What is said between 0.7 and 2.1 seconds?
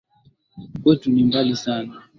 Kwetu, ni mbali sana.